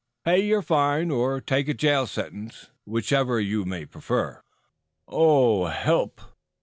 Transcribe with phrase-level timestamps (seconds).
[0.25, 4.41] Pay your fine or take a jail sentence, whichever you may prefer."
[5.07, 6.19] "Oh, help!"